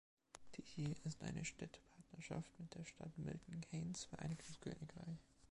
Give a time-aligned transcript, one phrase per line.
[0.51, 5.19] Tychy ist eine Städtepartnerschaft mit der Stadt Milton Keynes, Vereinigtes Königreich.